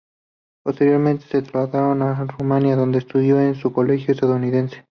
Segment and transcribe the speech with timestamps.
[0.65, 4.83] Posteriormente se trasladaron a Rumania, donde estudió en un colegio estadounidense.